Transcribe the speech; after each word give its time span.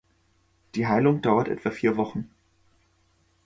Die 0.73 0.87
Heilung 0.87 1.21
dauert 1.21 1.47
etwa 1.47 1.69
vier 1.69 1.95
Wochen. 1.95 2.27